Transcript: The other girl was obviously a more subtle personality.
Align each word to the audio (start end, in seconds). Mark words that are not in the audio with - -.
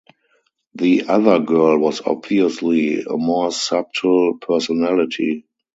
The 0.73 1.03
other 1.09 1.37
girl 1.37 1.77
was 1.77 2.01
obviously 2.03 3.01
a 3.03 3.17
more 3.17 3.51
subtle 3.51 4.39
personality. 4.39 5.45